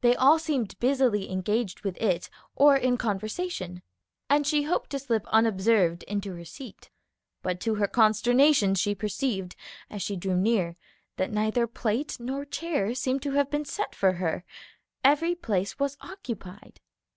[0.00, 3.82] They all seemed busily engaged with it or in conversation,
[4.28, 6.90] and she hoped to slip unobserved into her seat.
[7.42, 9.54] But to her consternation she perceived,
[9.88, 10.74] as she drew near,
[11.16, 14.44] that neither plate nor chair seemed to have been set for her;
[15.04, 16.80] every place was occupied.